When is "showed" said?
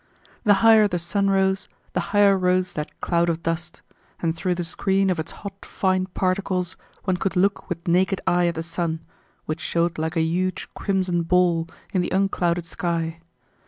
9.61-9.99